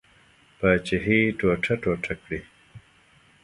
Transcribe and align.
پاچهي 0.59 1.19
ټوټه 1.39 1.73
ټوټه 1.81 2.13
کړي. 2.21 2.39